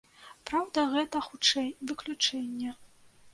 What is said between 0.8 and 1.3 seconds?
гэта